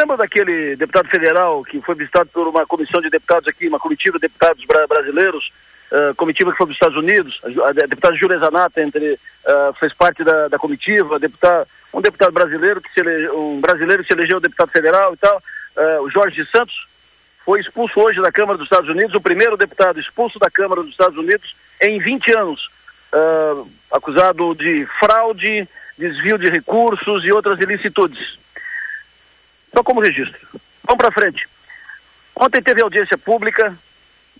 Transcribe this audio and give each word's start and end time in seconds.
Lembra 0.00 0.16
daquele 0.16 0.76
deputado 0.76 1.10
federal 1.10 1.62
que 1.62 1.78
foi 1.82 1.94
visitado 1.94 2.30
por 2.32 2.48
uma 2.48 2.64
comissão 2.64 3.02
de 3.02 3.10
deputados 3.10 3.46
aqui, 3.46 3.68
uma 3.68 3.78
comitiva 3.78 4.16
de 4.16 4.22
deputados 4.22 4.64
bra 4.64 4.86
brasileiros, 4.86 5.52
uh, 5.92 6.14
comitiva 6.14 6.50
que 6.50 6.56
foi 6.56 6.68
dos 6.68 6.76
Estados 6.76 6.96
Unidos, 6.96 7.38
a, 7.44 7.72
deputada 7.72 8.16
Júlia 8.16 8.38
Zanata 8.38 8.80
entre, 8.80 9.12
uh, 9.12 9.74
fez 9.78 9.92
parte 9.92 10.24
da, 10.24 10.48
da 10.48 10.58
comitiva, 10.58 11.18
deputado, 11.18 11.68
um 11.92 12.00
deputado 12.00 12.32
brasileiro 12.32 12.80
que 12.80 12.90
se 12.94 13.02
um 13.28 13.60
brasileiro 13.60 14.02
que 14.02 14.06
se 14.06 14.18
elegeu 14.18 14.40
deputado 14.40 14.70
federal 14.70 15.12
e 15.12 15.16
tal, 15.18 15.36
uh, 15.36 16.02
o 16.02 16.10
Jorge 16.10 16.48
Santos, 16.50 16.88
foi 17.44 17.60
expulso 17.60 18.00
hoje 18.00 18.22
da 18.22 18.32
Câmara 18.32 18.56
dos 18.56 18.68
Estados 18.68 18.88
Unidos, 18.88 19.14
o 19.14 19.20
primeiro 19.20 19.54
deputado 19.54 20.00
expulso 20.00 20.38
da 20.38 20.50
Câmara 20.50 20.80
dos 20.80 20.92
Estados 20.92 21.18
Unidos 21.18 21.54
em 21.78 22.00
20 22.00 22.32
anos, 22.38 22.70
acusado 23.90 24.54
de 24.54 24.86
fraude, 24.98 25.68
desvio 25.98 26.38
de 26.38 26.48
recursos 26.48 27.22
e 27.22 27.32
outras 27.32 27.60
ilicitudes. 27.60 28.40
Só 29.72 29.82
como 29.82 30.00
registro. 30.00 30.38
Vamos 30.84 30.98
para 30.98 31.12
frente. 31.12 31.48
Ontem 32.34 32.62
teve 32.62 32.80
audiência 32.82 33.18
pública 33.18 33.76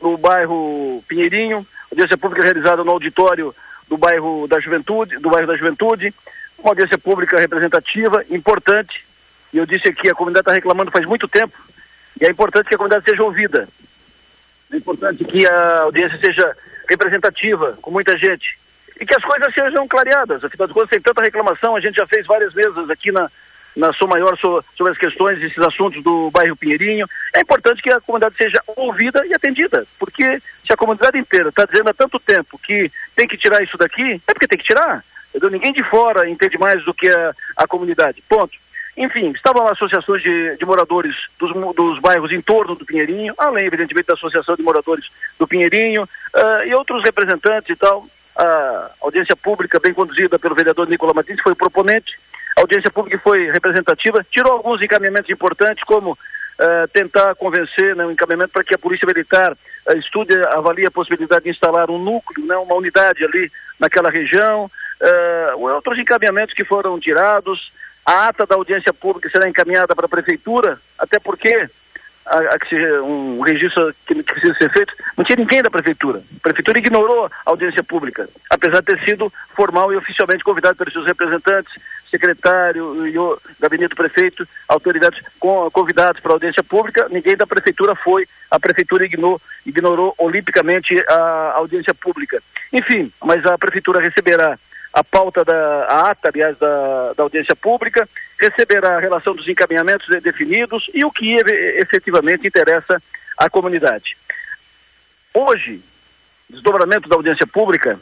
no 0.01 0.17
bairro 0.17 1.05
Pinheirinho, 1.07 1.67
audiência 1.91 2.17
pública 2.17 2.43
realizada 2.43 2.83
no 2.83 2.91
auditório 2.91 3.55
do 3.89 3.99
bairro 3.99 4.47
da 4.49 4.61
Juventude, 4.61 5.19
do 5.19 5.31
bairro 5.31 5.47
da 5.47 5.57
Juventude, 5.57 6.15
uma 6.59 6.71
audiência 6.71 6.97
pública 6.97 7.39
representativa, 7.39 8.25
importante. 8.31 9.05
E 9.53 9.59
eu 9.59 9.67
disse 9.67 9.89
aqui, 9.89 10.09
a 10.09 10.15
comunidade 10.15 10.43
está 10.43 10.53
reclamando 10.53 10.91
faz 10.91 11.05
muito 11.05 11.27
tempo, 11.27 11.59
e 12.21 12.25
é 12.25 12.31
importante 12.31 12.69
que 12.69 12.75
a 12.75 12.79
comunidade 12.79 13.05
seja 13.05 13.23
ouvida. 13.23 13.69
É 14.73 14.77
importante 14.77 15.25
que 15.25 15.47
a 15.47 15.81
audiência 15.81 16.19
seja 16.19 16.57
representativa, 16.89 17.77
com 17.83 17.91
muita 17.91 18.17
gente. 18.17 18.59
E 19.01 19.05
que 19.05 19.15
as 19.15 19.23
coisas 19.25 19.53
sejam 19.55 19.89
clareadas. 19.89 20.45
Afinal 20.45 20.69
de 20.69 20.75
contas, 20.75 20.91
tem 20.91 21.01
tanta 21.01 21.23
reclamação, 21.23 21.75
a 21.75 21.81
gente 21.81 21.97
já 21.97 22.07
fez 22.07 22.27
várias 22.27 22.53
vezes 22.53 22.89
aqui 22.89 23.11
na, 23.11 23.31
na 23.77 23.93
sua 23.93 24.09
maior 24.09 24.37
sobre 24.39 24.93
as 24.93 24.99
questões, 24.99 25.43
esses 25.43 25.59
assuntos 25.59 26.03
do 26.03 26.31
bairro 26.31 26.57
Pinheirinho. 26.57 27.07
É 27.35 27.41
importante 27.41 27.83
que 27.83 27.91
a 27.91 28.01
comunidade 28.01 28.37
seja 28.37 28.61
ouvida 28.77 29.25
e 29.27 29.35
atendida, 29.35 29.87
porque 29.99 30.41
se 30.67 30.73
a 30.73 30.77
comunidade 30.77 31.19
inteira 31.19 31.49
está 31.49 31.65
dizendo 31.65 31.91
há 31.91 31.95
tanto 31.95 32.19
tempo 32.19 32.59
que 32.59 32.91
tem 33.15 33.27
que 33.27 33.37
tirar 33.37 33.63
isso 33.63 33.77
daqui, 33.77 34.21
é 34.27 34.35
porque 34.35 34.49
tem 34.49 34.59
que 34.59 34.65
tirar. 34.65 35.05
Ninguém 35.51 35.73
de 35.73 35.83
fora 35.85 36.29
entende 36.29 36.59
mais 36.59 36.85
do 36.85 36.93
que 36.93 37.09
a, 37.09 37.35
a 37.57 37.67
comunidade. 37.67 38.23
Ponto. 38.29 38.59
Enfim, 38.97 39.31
estavam 39.31 39.65
lá 39.65 39.73
associações 39.73 40.23
de, 40.23 40.57
de 40.57 40.67
moradores 40.67 41.15
dos, 41.39 41.53
dos, 41.75 41.99
bairros 42.01 42.33
em 42.33 42.41
torno 42.41 42.75
do 42.75 42.85
Pinheirinho, 42.85 43.33
além, 43.39 43.67
evidentemente, 43.67 44.09
da 44.09 44.15
Associação 44.15 44.57
de 44.57 44.63
Moradores 44.63 45.07
do 45.39 45.47
Pinheirinho 45.47 46.03
uh, 46.03 46.67
e 46.67 46.75
outros 46.75 47.03
representantes 47.03 47.71
e 47.71 47.77
tal. 47.77 48.07
A 48.37 48.91
audiência 49.01 49.37
pública, 49.37 49.79
bem 49.79 49.95
conduzida 49.95 50.39
pelo 50.39 50.55
vereador 50.55 50.89
Nicola 50.89 51.15
Martins, 51.15 51.41
foi 51.41 51.53
o 51.53 51.57
proponente 51.57 52.19
a 52.61 52.63
audiência 52.63 52.91
pública 52.91 53.19
foi 53.19 53.51
representativa, 53.51 54.25
tirou 54.31 54.53
alguns 54.53 54.83
encaminhamentos 54.83 55.31
importantes, 55.31 55.83
como 55.85 56.13
uh, 56.13 56.89
tentar 56.93 57.35
convencer 57.35 57.97
né, 57.97 58.05
um 58.05 58.11
encaminhamento 58.11 58.53
para 58.53 58.63
que 58.63 58.75
a 58.75 58.79
Polícia 58.79 59.07
Militar 59.07 59.53
uh, 59.53 59.93
estude, 59.97 60.35
avalie 60.45 60.85
a 60.85 60.91
possibilidade 60.91 61.45
de 61.45 61.51
instalar 61.51 61.91
um 61.91 61.99
núcleo, 61.99 62.47
né, 62.47 62.55
uma 62.57 62.75
unidade 62.75 63.25
ali 63.25 63.51
naquela 63.79 64.11
região, 64.11 64.67
uh, 64.67 65.69
outros 65.75 65.99
encaminhamentos 65.99 66.55
que 66.55 66.63
foram 66.63 67.01
tirados, 67.01 67.73
a 68.05 68.29
ata 68.29 68.45
da 68.45 68.57
audiência 68.57 68.93
pública 68.93 69.31
será 69.31 69.49
encaminhada 69.49 69.97
para 69.97 70.05
a 70.05 70.11
Prefeitura, 70.11 70.79
até 70.99 71.19
porque 71.19 71.67
a, 72.27 72.39
a 72.55 72.59
que 72.59 72.69
seja 72.69 73.03
um 73.03 73.41
registro 73.41 73.95
que, 74.07 74.15
que, 74.15 74.23
precisa 74.23 74.55
ser 74.55 74.71
feito, 74.73 74.93
não 75.17 75.25
tinha 75.25 75.37
ninguém 75.37 75.63
da 75.63 75.71
prefeitura. 75.71 76.23
A 76.37 76.41
prefeitura 76.43 76.79
ignorou 76.79 77.27
a 77.27 77.31
audiência 77.45 77.83
pública, 77.83 78.29
apesar 78.49 78.81
de 78.81 78.87
ter 78.87 79.05
sido 79.05 79.33
formal 79.55 79.93
e 79.93 79.97
oficialmente 79.97 80.45
convidado 80.45 80.77
pelos 80.77 80.93
seus 80.93 81.07
representantes, 81.07 81.73
secretário 82.11 83.07
e 83.07 83.17
o 83.19 83.39
gabinete 83.59 83.91
do 83.91 83.97
prefeito, 83.97 84.47
autoridades 84.69 85.23
convidados 85.73 86.21
para 86.21 86.33
a 86.33 86.35
audiência 86.35 86.63
pública, 86.63 87.07
ninguém 87.11 87.37
da 87.37 87.47
prefeitura 87.47 87.95
foi, 87.95 88.27
a 88.51 88.59
prefeitura 88.59 89.05
ignorou, 89.05 89.41
ignorou 89.65 90.15
olimpicamente 90.19 90.95
a 91.09 91.53
audiência 91.57 91.95
pública. 91.95 92.43
Enfim, 92.73 93.13
mas 93.25 93.45
a 93.47 93.57
prefeitura 93.57 94.01
receberá 94.01 94.59
a 94.93 95.05
pauta 95.05 95.45
da 95.45 95.85
a 95.87 96.11
ata, 96.11 96.29
aliás, 96.29 96.59
da, 96.59 97.13
da 97.13 97.23
audiência 97.23 97.55
pública, 97.55 98.09
receberá 98.41 98.97
a 98.97 99.01
relação 99.01 99.35
dos 99.35 99.47
encaminhamentos 99.47 100.09
definidos 100.21 100.91
e 100.93 101.05
o 101.05 101.11
que 101.11 101.35
efetivamente 101.35 102.47
interessa 102.47 103.01
à 103.37 103.49
comunidade. 103.49 104.17
Hoje, 105.33 105.81
desdobramento 106.49 107.09
da 107.09 107.17
audiência 107.17 107.47
pública, 107.47 108.01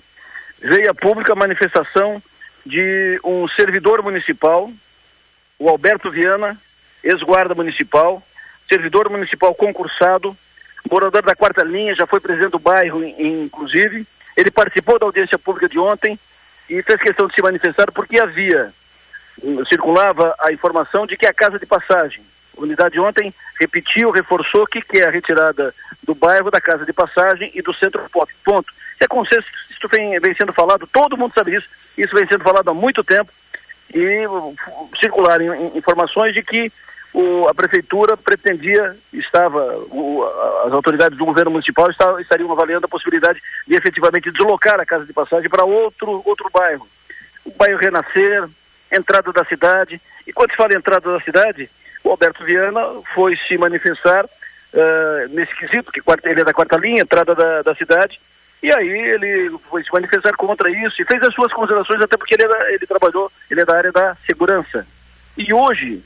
veio 0.61 0.91
a 0.91 0.95
pública 0.95 1.35
manifestação 1.35 2.23
de 2.65 3.21
um 3.25 3.47
servidor 3.49 4.03
municipal, 4.03 4.71
o 5.59 5.69
Alberto 5.69 6.11
Viana, 6.11 6.59
ex-guarda 7.05 7.55
municipal, 7.55 8.23
servidor 8.69 9.11
municipal 9.11 9.55
concursado, 9.55 10.37
morador 10.91 11.23
da 11.23 11.35
quarta 11.35 11.63
linha, 11.63 11.95
já 11.95 12.07
foi 12.07 12.21
presidente 12.21 12.53
do 12.53 12.59
bairro, 12.59 13.05
inclusive. 13.05 14.07
Ele 14.37 14.51
participou 14.51 14.99
da 14.99 15.07
audiência 15.07 15.39
pública 15.39 15.69
de 15.69 15.79
ontem 15.79 16.19
e 16.69 16.83
fez 16.83 17.01
questão 17.01 17.27
de 17.27 17.35
se 17.35 17.43
manifestar 17.43 17.91
porque 17.93 18.21
havia, 18.21 18.73
hum, 19.43 19.65
circulava 19.67 20.35
a 20.39 20.53
informação 20.53 21.07
de 21.07 21.17
que 21.17 21.27
a 21.27 21.33
casa 21.33 21.59
de 21.59 21.67
passagem, 21.67 22.23
a 22.57 22.63
unidade 22.63 22.99
ontem 23.01 23.33
repetiu, 23.59 24.11
reforçou 24.11 24.67
que 24.67 24.83
quer 24.83 25.09
a 25.09 25.11
retirada 25.11 25.75
do 26.03 26.15
bairro, 26.15 26.51
da 26.51 26.61
casa 26.61 26.85
de 26.85 26.93
passagem 26.93 27.51
e 27.55 27.63
do 27.63 27.75
centro 27.75 28.09
pop. 28.11 28.33
Ponto. 28.45 28.73
Se 28.99 29.05
é 29.05 29.09
consenso, 29.09 29.47
isso 29.71 29.89
vem, 29.89 30.19
vem 30.21 30.35
sendo 30.35 30.53
falado, 30.53 30.87
todo 30.87 31.17
mundo 31.17 31.33
sabe 31.35 31.53
disso, 31.53 31.69
isso 31.97 32.15
vem 32.15 32.27
sendo 32.27 32.45
falado 32.45 32.69
há 32.69 32.75
muito 32.75 33.03
tempo 33.05 33.31
e 33.95 34.25
circularam 35.01 35.73
informações 35.75 36.35
de 36.35 36.43
que 36.43 36.71
o, 37.13 37.49
a 37.49 37.55
prefeitura 37.55 38.17
pretendia, 38.17 38.97
estava, 39.13 39.61
o, 39.91 40.25
as 40.67 40.73
autoridades 40.73 41.17
do 41.17 41.25
governo 41.25 41.51
municipal 41.51 41.91
estavam, 41.91 42.21
estariam 42.21 42.51
avaliando 42.53 42.87
a 42.87 42.89
possibilidade 42.89 43.41
de 43.67 43.75
efetivamente 43.75 44.31
deslocar 44.31 44.79
a 44.79 44.87
casa 44.87 45.05
de 45.05 45.13
passagem 45.13 45.49
para 45.49 45.65
outro, 45.65 46.23
outro 46.25 46.51
bairro. 46.53 46.87
O 47.45 47.51
bairro 47.53 47.79
Renascer, 47.79 48.49
entrada 48.93 49.33
da 49.33 49.45
cidade. 49.45 50.01
E 50.27 50.33
quando 50.33 50.51
se 50.51 50.57
fala 50.57 50.75
entrada 50.75 51.13
da 51.13 51.21
cidade, 51.21 51.71
o 52.05 52.11
Alberto 52.11 52.45
Viana 52.45 52.81
foi 53.15 53.37
se 53.49 53.57
manifestar 53.57 54.25
uh, 54.25 55.29
nesse 55.31 55.55
quesito, 55.57 55.91
que 55.91 56.03
ele 56.25 56.41
é 56.41 56.45
da 56.45 56.53
quarta 56.53 56.77
linha, 56.77 57.03
entrada 57.03 57.35
da, 57.35 57.63
da 57.63 57.75
cidade, 57.75 58.21
e 58.63 58.73
aí 58.73 58.89
ele 58.89 59.57
foi 59.71 59.85
se 59.85 59.93
manifestar 59.93 60.35
contra 60.37 60.71
isso 60.71 61.01
e 61.01 61.05
fez 61.05 61.23
as 61.23 61.35
suas 61.35 61.53
considerações, 61.53 62.01
até 62.03 62.17
porque 62.17 62.35
ele, 62.35 62.43
era, 62.43 62.73
ele 62.73 62.87
trabalhou, 62.87 63.31
ele 63.51 63.61
é 63.61 63.65
da 63.65 63.77
área 63.77 63.93
da 63.93 64.17
segurança. 64.27 64.87
E 65.37 65.55
hoje, 65.55 66.03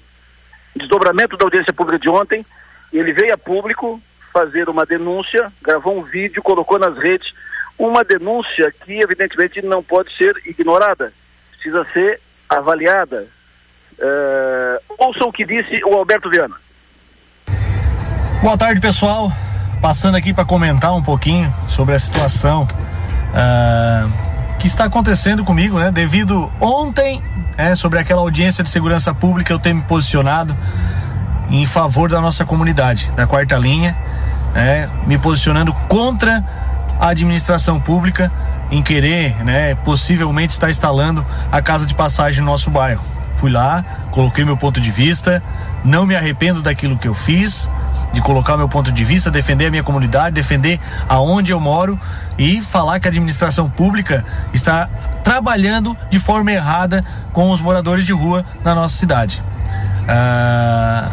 desdobramento 0.74 1.36
da 1.36 1.44
audiência 1.44 1.72
pública 1.72 1.98
de 1.98 2.08
ontem, 2.08 2.44
ele 2.92 3.12
veio 3.12 3.34
a 3.34 3.38
público 3.38 4.00
fazer 4.32 4.68
uma 4.68 4.86
denúncia, 4.86 5.52
gravou 5.60 5.98
um 5.98 6.02
vídeo, 6.02 6.42
colocou 6.42 6.78
nas 6.78 6.96
redes 6.96 7.32
uma 7.78 8.04
denúncia 8.04 8.72
que 8.84 9.00
evidentemente 9.00 9.60
não 9.62 9.82
pode 9.82 10.14
ser 10.16 10.34
ignorada, 10.46 11.12
precisa 11.52 11.86
ser 11.92 12.20
avaliada. 12.48 13.26
Uh, 13.98 14.94
ouçam 14.98 15.28
o 15.28 15.32
que 15.32 15.44
disse 15.44 15.82
o 15.84 15.94
Alberto 15.94 16.30
Viana. 16.30 16.56
Boa 18.42 18.58
tarde, 18.58 18.80
pessoal 18.80 19.30
passando 19.82 20.14
aqui 20.14 20.32
para 20.32 20.44
comentar 20.44 20.94
um 20.94 21.02
pouquinho 21.02 21.52
sobre 21.68 21.96
a 21.96 21.98
situação 21.98 22.62
uh, 22.62 24.31
que 24.62 24.68
está 24.68 24.84
acontecendo 24.84 25.42
comigo, 25.42 25.76
né? 25.76 25.90
Devido 25.90 26.48
ontem, 26.60 27.20
é, 27.56 27.74
sobre 27.74 27.98
aquela 27.98 28.20
audiência 28.20 28.62
de 28.62 28.70
segurança 28.70 29.12
pública, 29.12 29.52
eu 29.52 29.58
ter 29.58 29.74
me 29.74 29.82
posicionado 29.82 30.56
em 31.50 31.66
favor 31.66 32.08
da 32.08 32.20
nossa 32.20 32.44
comunidade, 32.44 33.10
da 33.16 33.26
quarta 33.26 33.58
linha, 33.58 33.96
é, 34.54 34.88
me 35.04 35.18
posicionando 35.18 35.74
contra 35.88 36.44
a 37.00 37.08
administração 37.08 37.80
pública 37.80 38.30
em 38.70 38.80
querer, 38.84 39.34
né, 39.42 39.74
possivelmente 39.74 40.52
estar 40.52 40.70
instalando 40.70 41.26
a 41.50 41.60
casa 41.60 41.84
de 41.84 41.96
passagem 41.96 42.38
no 42.38 42.46
nosso 42.46 42.70
bairro. 42.70 43.02
Fui 43.38 43.50
lá, 43.50 43.84
coloquei 44.12 44.44
meu 44.44 44.56
ponto 44.56 44.80
de 44.80 44.92
vista, 44.92 45.42
não 45.84 46.06
me 46.06 46.14
arrependo 46.14 46.62
daquilo 46.62 46.96
que 46.96 47.08
eu 47.08 47.14
fiz, 47.14 47.68
de 48.12 48.20
colocar 48.20 48.56
meu 48.56 48.68
ponto 48.68 48.92
de 48.92 49.04
vista, 49.04 49.30
defender 49.30 49.66
a 49.66 49.70
minha 49.70 49.82
comunidade, 49.82 50.34
defender 50.34 50.78
aonde 51.08 51.52
eu 51.52 51.58
moro 51.58 51.98
e 52.38 52.60
falar 52.60 53.00
que 53.00 53.08
a 53.08 53.10
administração 53.10 53.68
pública 53.68 54.24
está 54.52 54.88
trabalhando 55.24 55.96
de 56.10 56.18
forma 56.18 56.52
errada 56.52 57.04
com 57.32 57.50
os 57.50 57.60
moradores 57.60 58.04
de 58.04 58.12
rua 58.12 58.44
na 58.62 58.74
nossa 58.74 58.96
cidade. 58.96 59.42
Ah, 60.08 61.08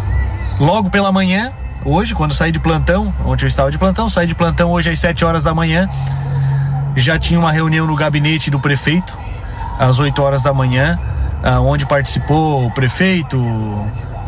logo 0.59 0.89
pela 0.89 1.11
manhã, 1.11 1.51
hoje, 1.85 2.13
quando 2.13 2.33
saí 2.33 2.51
de 2.51 2.59
plantão, 2.59 3.13
ontem 3.25 3.45
eu 3.45 3.47
estava 3.47 3.71
de 3.71 3.77
plantão, 3.77 4.09
saí 4.09 4.27
de 4.27 4.35
plantão 4.35 4.71
hoje 4.71 4.89
às 4.89 4.99
7 4.99 5.23
horas 5.23 5.43
da 5.43 5.53
manhã, 5.53 5.87
já 6.95 7.17
tinha 7.17 7.39
uma 7.39 7.51
reunião 7.51 7.87
no 7.87 7.95
gabinete 7.95 8.51
do 8.51 8.59
prefeito, 8.59 9.17
às 9.79 9.99
8 9.99 10.21
horas 10.21 10.41
da 10.41 10.53
manhã, 10.53 10.99
ah, 11.43 11.61
onde 11.61 11.85
participou 11.85 12.65
o 12.65 12.71
prefeito, 12.71 13.37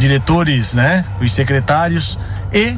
diretores, 0.01 0.74
né, 0.74 1.06
os 1.21 1.31
secretários 1.31 2.18
e 2.51 2.75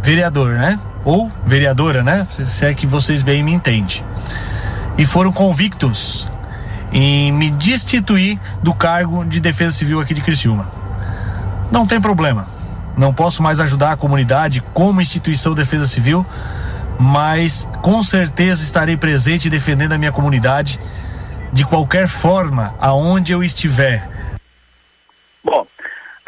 vereador, 0.00 0.52
né? 0.52 0.78
Ou 1.04 1.30
vereadora, 1.44 2.04
né? 2.04 2.24
Se 2.46 2.64
é 2.64 2.72
que 2.72 2.86
vocês 2.86 3.22
bem 3.22 3.42
me 3.42 3.52
entendem. 3.52 4.02
E 4.96 5.04
foram 5.04 5.32
convictos 5.32 6.28
em 6.92 7.32
me 7.32 7.50
destituir 7.50 8.38
do 8.62 8.72
cargo 8.72 9.24
de 9.24 9.40
defesa 9.40 9.74
civil 9.74 10.00
aqui 10.00 10.14
de 10.14 10.20
Criciúma. 10.20 10.66
Não 11.70 11.84
tem 11.86 12.00
problema. 12.00 12.46
não 12.96 13.12
posso 13.12 13.42
mais 13.42 13.58
ajudar 13.58 13.92
a 13.92 13.96
comunidade 13.96 14.62
como 14.74 15.00
instituição 15.00 15.54
de 15.54 15.62
defesa 15.62 15.86
civil, 15.86 16.24
mas 16.98 17.66
com 17.80 18.02
certeza 18.02 18.62
estarei 18.62 18.98
presente 18.98 19.48
defendendo 19.48 19.92
a 19.92 19.98
minha 19.98 20.12
comunidade 20.12 20.78
de 21.52 21.64
qualquer 21.64 22.06
forma, 22.06 22.74
aonde 22.78 23.32
eu 23.32 23.42
estiver. 23.42 24.11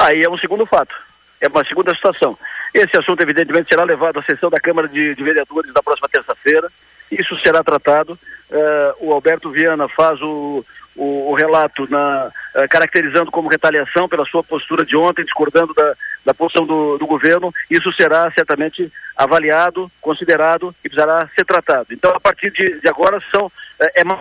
Aí 0.05 0.21
é 0.21 0.29
um 0.29 0.37
segundo 0.37 0.67
fato, 0.67 0.95
é 1.41 1.47
uma 1.47 1.65
segunda 1.65 1.91
situação. 1.95 2.37
Esse 2.71 2.95
assunto, 2.95 3.21
evidentemente, 3.21 3.69
será 3.69 3.83
levado 3.83 4.19
à 4.19 4.23
sessão 4.23 4.51
da 4.51 4.59
Câmara 4.59 4.87
de, 4.87 5.15
de 5.15 5.23
Vereadores 5.23 5.73
da 5.73 5.81
próxima 5.81 6.07
terça-feira. 6.07 6.71
Isso 7.11 7.35
será 7.39 7.63
tratado. 7.63 8.13
Uh, 8.51 9.07
o 9.07 9.11
Alberto 9.11 9.49
Viana 9.49 9.89
faz 9.89 10.21
o, 10.21 10.63
o, 10.95 11.31
o 11.31 11.33
relato 11.33 11.89
na, 11.89 12.27
uh, 12.27 12.69
caracterizando 12.69 13.31
como 13.31 13.49
retaliação 13.49 14.07
pela 14.07 14.25
sua 14.25 14.43
postura 14.43 14.85
de 14.85 14.95
ontem, 14.95 15.25
discordando 15.25 15.73
da, 15.73 15.95
da 16.23 16.33
posição 16.35 16.67
do, 16.67 16.99
do 16.99 17.07
governo. 17.07 17.51
Isso 17.67 17.91
será 17.93 18.29
certamente 18.31 18.91
avaliado, 19.17 19.91
considerado 19.99 20.75
e 20.83 20.89
precisará 20.89 21.27
ser 21.35 21.45
tratado. 21.45 21.87
Então, 21.89 22.11
a 22.11 22.19
partir 22.19 22.51
de, 22.51 22.79
de 22.79 22.87
agora, 22.87 23.19
são, 23.31 23.47
uh, 23.47 23.51
é 23.95 24.03
mais 24.03 24.19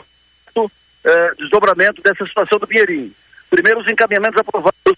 desdobramento 1.36 2.00
dessa 2.00 2.24
situação 2.24 2.58
do 2.58 2.66
Pinheirinho. 2.66 3.12
Primeiro, 3.50 3.80
os 3.80 3.88
encaminhamentos 3.88 4.40
aprovados 4.40 4.94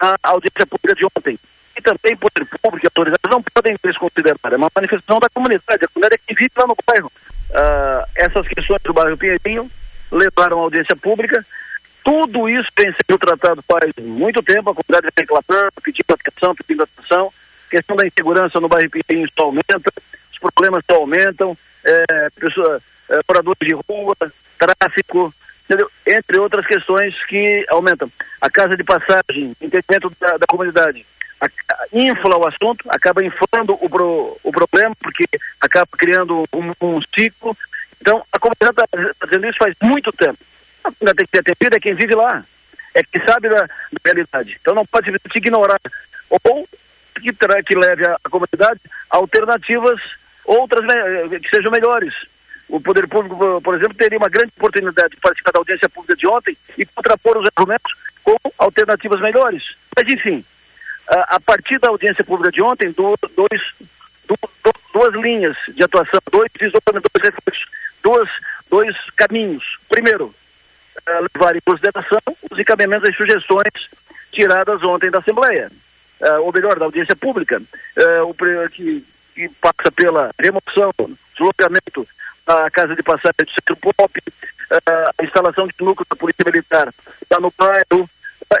na 0.00 0.16
audiência 0.22 0.66
pública 0.66 0.94
de 0.94 1.04
ontem 1.04 1.38
e 1.78 1.82
também 1.82 2.16
poder 2.16 2.44
público 2.60 2.84
e 2.84 2.88
autoridades 2.88 3.30
não 3.30 3.42
podem 3.42 3.76
desconsiderar. 3.82 4.38
É 4.52 4.56
uma 4.56 4.70
manifestação 4.74 5.20
da 5.20 5.28
comunidade, 5.30 5.84
a 5.84 5.88
comunidade 5.88 6.22
que 6.26 6.34
vive 6.34 6.50
lá 6.56 6.66
no 6.66 6.76
bairro. 6.84 7.10
Uh, 7.50 8.04
essas 8.16 8.46
questões 8.48 8.82
do 8.82 8.92
bairro 8.92 9.16
Pinheirinho 9.16 9.70
levaram 10.10 10.58
à 10.58 10.62
audiência 10.62 10.96
pública. 10.96 11.44
Tudo 12.04 12.48
isso 12.48 12.68
tem 12.74 12.92
sido 12.92 13.18
tratado 13.18 13.62
faz 13.62 13.92
muito 14.00 14.42
tempo, 14.42 14.70
a 14.70 14.74
comunidade 14.74 15.12
reclamando, 15.16 15.72
pedindo 15.82 16.12
atenção, 16.12 16.54
pedindo 16.54 16.82
atenção. 16.82 17.32
A 17.66 17.70
questão 17.70 17.96
da 17.96 18.06
insegurança 18.06 18.60
no 18.60 18.68
bairro 18.68 18.90
Pinheirinho 18.90 19.30
só 19.36 19.44
aumenta, 19.44 19.92
os 20.32 20.38
problemas 20.38 20.82
só 20.90 20.96
aumentam, 20.96 21.56
é, 21.84 22.30
pessoa, 22.30 22.80
é, 23.10 23.20
moradores 23.28 23.58
de 23.60 23.74
rua, 23.74 24.16
tráfico, 24.58 25.32
entendeu? 25.68 25.90
entre 26.06 26.38
outras 26.38 26.66
questões 26.66 27.14
que 27.26 27.66
aumentam. 27.68 28.10
A 28.40 28.48
casa 28.48 28.76
de 28.76 28.82
passagem, 28.82 29.54
entendimento 29.60 30.10
da, 30.18 30.38
da 30.38 30.46
comunidade 30.46 31.04
infla 31.92 32.36
o 32.36 32.46
assunto, 32.46 32.84
acaba 32.88 33.22
inflando 33.22 33.74
o, 33.80 33.88
pro, 33.88 34.38
o 34.42 34.50
problema, 34.50 34.96
porque 35.00 35.24
acaba 35.60 35.86
criando 35.96 36.44
um, 36.52 36.72
um 36.80 37.00
ciclo. 37.14 37.56
Então, 38.00 38.24
a 38.32 38.38
comunidade 38.38 38.70
está 38.70 39.14
fazendo 39.20 39.46
isso 39.46 39.58
faz 39.58 39.74
muito 39.82 40.10
tempo. 40.12 40.38
A 40.82 40.90
comunidade 40.90 41.16
tem 41.16 41.26
que 41.26 41.30
ser 41.30 41.40
atendida 41.40 41.76
é 41.76 41.80
quem 41.80 41.94
vive 41.94 42.14
lá, 42.14 42.44
é 42.94 43.02
quem 43.02 43.24
sabe 43.24 43.48
da, 43.48 43.62
da 43.62 44.00
realidade. 44.04 44.58
Então, 44.60 44.74
não 44.74 44.86
pode 44.86 45.10
se 45.10 45.38
ignorar. 45.38 45.80
Ou 46.30 46.66
que, 47.20 47.32
que 47.64 47.74
leve 47.74 48.06
a, 48.06 48.18
a 48.24 48.30
comunidade 48.30 48.80
a 49.10 49.16
alternativas 49.16 50.00
outras 50.44 50.84
que 51.42 51.50
sejam 51.50 51.70
melhores. 51.70 52.14
O 52.68 52.80
Poder 52.80 53.08
Público, 53.08 53.60
por 53.62 53.74
exemplo, 53.74 53.94
teria 53.94 54.18
uma 54.18 54.28
grande 54.28 54.52
oportunidade 54.56 55.14
de 55.14 55.20
participar 55.20 55.52
da 55.52 55.58
audiência 55.58 55.88
pública 55.88 56.14
de 56.14 56.26
ontem 56.26 56.56
e 56.76 56.84
contrapor 56.84 57.38
os 57.38 57.46
argumentos 57.46 57.92
com 58.22 58.36
alternativas 58.58 59.20
melhores. 59.20 59.62
Mas, 59.96 60.06
enfim, 60.06 60.44
a 61.08 61.40
partir 61.40 61.78
da 61.78 61.88
audiência 61.88 62.22
pública 62.22 62.52
de 62.52 62.60
ontem, 62.60 62.90
do, 62.90 63.16
dois, 63.34 63.62
do, 64.26 64.36
do, 64.62 64.72
duas 64.92 65.14
linhas 65.14 65.56
de 65.74 65.82
atuação, 65.82 66.20
dois 66.30 66.50
desdobramentos, 66.58 67.10
dois 67.14 67.34
reflexos, 67.34 67.66
dois, 68.02 68.28
dois 68.68 68.96
caminhos. 69.16 69.64
Primeiro, 69.88 70.26
uh, 70.26 71.26
levar 71.34 71.56
em 71.56 71.60
consideração 71.64 72.20
os 72.50 72.58
encaminhamentos 72.58 73.08
e 73.08 73.12
sugestões 73.14 73.88
tiradas 74.30 74.82
ontem 74.82 75.10
da 75.10 75.20
Assembleia, 75.20 75.70
uh, 76.20 76.42
ou 76.42 76.52
melhor, 76.52 76.78
da 76.78 76.84
audiência 76.84 77.16
pública, 77.16 77.62
que, 78.72 79.04
passa 79.60 79.90
pela 79.92 80.30
remoção, 80.38 80.92
deslocamento 81.32 82.06
da 82.48 82.70
casa 82.70 82.96
de 82.96 83.02
passagem 83.02 83.44
do 83.44 83.50
centro 83.50 83.76
pop, 83.76 84.22
a 84.86 85.24
instalação 85.24 85.66
de 85.66 85.74
núcleo 85.80 86.06
da 86.08 86.16
Polícia 86.16 86.44
Militar 86.46 86.88
está 87.20 87.38
no 87.38 87.52
bairro, 87.56 88.08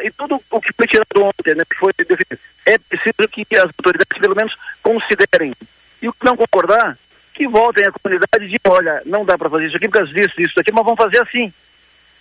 e 0.02 0.10
tudo 0.10 0.42
o 0.50 0.60
que 0.60 0.72
foi 0.74 0.86
tirado 0.86 1.22
ontem, 1.22 1.54
né, 1.54 1.64
que 1.68 1.76
foi 1.76 1.92
definido, 1.96 2.38
é 2.66 2.76
preciso 2.76 3.28
que 3.30 3.46
as 3.56 3.64
autoridades 3.64 4.18
pelo 4.18 4.36
menos 4.36 4.54
considerem. 4.82 5.54
E 6.02 6.08
o 6.08 6.12
que 6.12 6.24
não 6.26 6.36
concordar, 6.36 6.98
que 7.32 7.48
voltem 7.48 7.86
à 7.86 7.92
comunidade 7.92 8.44
e 8.44 8.48
digam, 8.48 8.72
olha, 8.72 9.00
não 9.06 9.24
dá 9.24 9.38
para 9.38 9.48
fazer 9.48 9.68
isso 9.68 9.76
aqui 9.78 9.88
por 9.88 9.94
causa 9.94 10.12
disso, 10.12 10.34
isso 10.38 10.60
aqui, 10.60 10.70
mas 10.70 10.84
vamos 10.84 10.98
fazer 10.98 11.20
assim. 11.22 11.52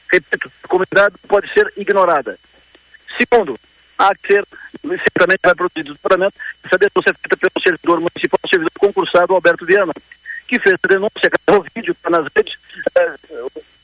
Repito, 0.10 0.50
a 0.64 0.68
comunidade 0.69 1.16
pode 1.28 1.52
ser 1.52 1.74
ignorada. 1.75 2.40
Segundo, 3.18 3.60
há 3.98 4.16
que 4.16 4.28
ser, 4.28 4.46
certamente 4.81 5.42
vai 5.44 5.56
produzir 5.56 5.84
desdobramento, 5.84 6.36
essa 6.64 6.78
denúncia 6.78 7.10
é 7.10 7.14
feita 7.14 7.36
pelo 7.36 7.62
servidor 7.62 8.00
municipal, 8.00 8.40
servidor 8.50 8.72
concursado 8.80 9.34
Alberto 9.34 9.66
Viana, 9.66 9.92
que 10.48 10.60
fez 10.60 10.76
a 10.84 10.88
denúncia, 10.88 11.30
gravou 11.46 11.66
vídeo 11.76 11.92
está 11.92 12.10
nas 12.10 12.28
redes, 12.36 12.54
é, 12.96 13.14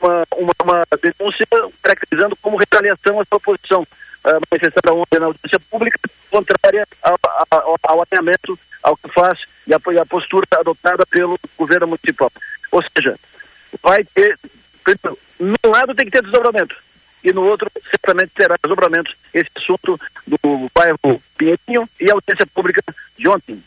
uma, 0.02 0.26
uma, 0.36 0.54
uma, 0.64 0.86
denúncia 1.02 1.46
caracterizando 1.82 2.36
como 2.38 2.58
retaliação 2.58 3.20
a 3.20 3.26
sua 3.26 3.40
posição 3.40 3.82
uh, 3.82 4.42
manifestada 4.52 4.94
ontem 4.94 5.20
na 5.20 5.28
audiência 5.28 5.60
pública, 5.70 6.00
contrária 6.30 6.88
ao, 7.02 7.18
ao, 7.52 7.78
ao 7.84 8.02
alinhamento 8.02 8.58
ao 8.82 8.98
que 8.98 9.10
faz 9.10 9.40
e 9.68 9.74
a, 9.74 9.78
a 9.78 10.06
postura 10.06 10.46
adotada 10.52 11.06
pelo 11.06 11.40
governo 11.58 11.88
municipal. 11.88 12.32
Ou 12.72 12.84
seja, 12.96 13.18
vai 13.82 14.04
ter, 14.04 14.38
primeiro, 14.84 15.18
num 15.40 15.72
lado 15.72 15.96
tem 15.96 16.06
que 16.06 16.12
ter 16.12 16.22
desdobramento, 16.22 16.76
e 17.24 17.32
no 17.32 17.44
outro 17.46 17.70
certamente 17.90 18.32
terá 18.36 18.56
desdobramento 18.62 19.12
esse 19.34 19.50
assunto 19.56 20.00
do 20.28 20.70
bairro 20.74 21.22
Pinheirinho 21.38 21.90
e 22.00 22.10
a 22.10 22.14
audiência 22.14 22.46
pública 22.48 22.82
de 23.18 23.28
ontem. 23.28 23.62